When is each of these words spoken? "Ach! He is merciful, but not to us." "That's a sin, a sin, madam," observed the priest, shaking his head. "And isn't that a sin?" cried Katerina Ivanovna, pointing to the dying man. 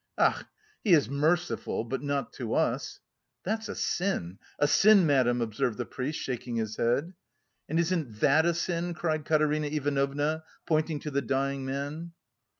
"Ach! 0.17 0.45
He 0.83 0.93
is 0.93 1.09
merciful, 1.11 1.83
but 1.83 2.01
not 2.01 2.33
to 2.33 2.55
us." 2.55 3.01
"That's 3.43 3.69
a 3.69 3.75
sin, 3.75 4.39
a 4.57 4.67
sin, 4.67 5.05
madam," 5.05 5.41
observed 5.41 5.77
the 5.77 5.85
priest, 5.85 6.19
shaking 6.19 6.55
his 6.55 6.77
head. 6.77 7.13
"And 7.69 7.79
isn't 7.79 8.19
that 8.19 8.47
a 8.47 8.55
sin?" 8.55 8.95
cried 8.95 9.25
Katerina 9.25 9.67
Ivanovna, 9.67 10.43
pointing 10.65 11.01
to 11.01 11.11
the 11.11 11.21
dying 11.21 11.65
man. 11.65 12.13